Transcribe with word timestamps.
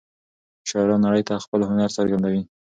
شاعران 0.69 1.01
نړۍ 1.07 1.23
ته 1.29 1.33
خپل 1.45 1.61
هنر 1.69 1.89
څرګندوي. 1.97 2.41